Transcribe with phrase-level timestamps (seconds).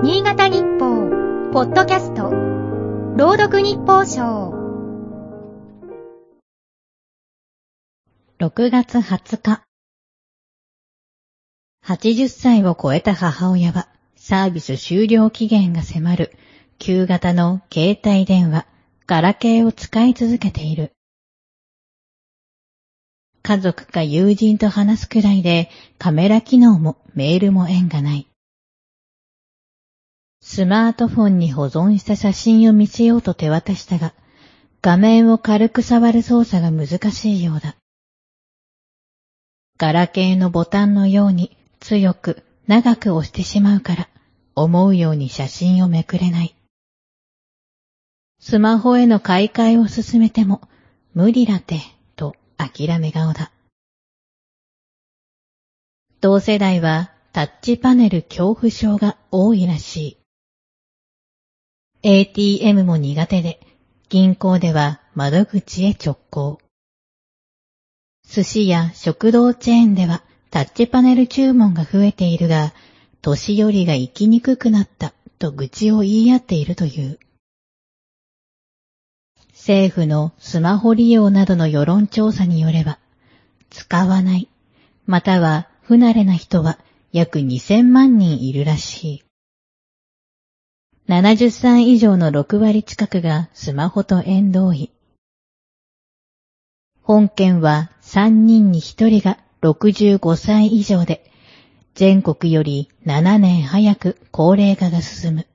[0.00, 1.10] 新潟日報、
[1.52, 2.30] ポッドキャスト、
[3.16, 4.54] 朗読日報賞。
[8.38, 9.62] 6月20日。
[11.84, 16.32] 80歳を超えた母親は、サービス終了期限が迫る、
[16.78, 18.66] 旧型の携帯電話、
[19.08, 20.92] ガラケーを使い続けている。
[23.42, 28.28] 家族か友人と話すくらいで、カメラ機能もメールも縁がない。
[30.50, 34.14] スマートフォンに保存した写真を見せようと手渡したが、
[34.80, 37.76] 画面を軽く触る操作が難しいようだ。
[39.76, 44.08] ガラケーのボタンのように強く長く押してしまうから、
[44.54, 46.54] 思うように写真をめくれない。
[48.40, 50.62] スマホへの買い替えを進めても、
[51.12, 51.78] 無理だて、
[52.16, 53.52] と諦め顔だ。
[56.22, 60.18] 同世代はタッチパネル恐怖症が多いらしい。
[62.04, 63.58] ATM も苦手で、
[64.08, 66.60] 銀行では窓口へ直行。
[68.24, 72.72] 寿司や食堂チェーンではタッチパネル注文が増えているが、
[73.20, 77.18] 年寄りが行きにくくなったと愚痴を言い合っているという。
[79.50, 83.00] 政府のスマホ利用などの世論調査によれば、
[83.70, 84.48] 使わない、
[85.06, 86.78] または不慣れな人は
[87.10, 89.27] 約2000万人いるらしい。
[91.08, 94.90] 70歳以上の6割近くがスマホと縁遠い。
[97.02, 101.24] 本県は3人に1人が65歳以上で、
[101.94, 105.46] 全国より7年早く高齢化が進む。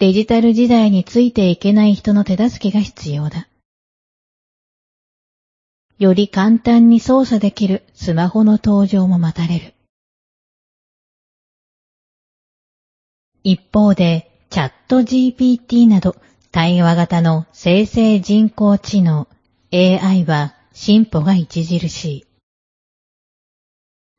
[0.00, 3.46] デジタル時代についていけない人の手助けが必要だ。
[6.00, 9.74] より簡単に操作できるスマホの登場も待たれる。
[13.42, 16.16] 一方で、チャット GPT など
[16.50, 19.28] 対話型の生成人工知能
[19.72, 22.26] AI は進歩が著しい。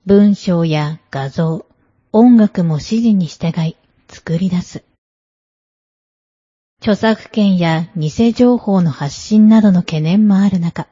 [0.06, 1.66] 文章や画像、
[2.12, 3.76] 音楽も指示に従い
[4.08, 4.84] 作り出す。
[6.80, 10.88] 著作権や偽情報の発信などの懸念もある中、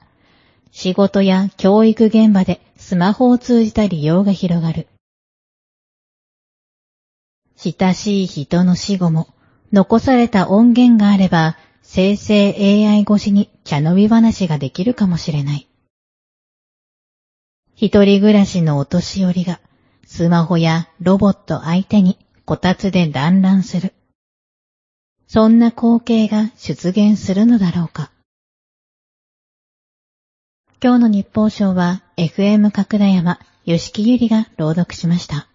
[0.71, 4.87] 仕事や教育現場でスマホを通じた利用が広がる。
[7.61, 9.27] 親しい人の死後も
[9.73, 15.67] 残された音源があれば生成 AI 越しに茶飲み話ができるかもしれない。
[17.75, 19.59] 一人暮らしのお年寄りが
[20.05, 23.93] スマホやロボット相手にこたつで団らんする。
[25.27, 28.09] そんな光景が出現するのだろうか。
[30.81, 35.48] 今日の日報賞は FM 角田山、吉木ゆりが朗読しました。